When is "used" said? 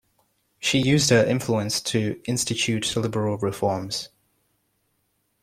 0.81-1.11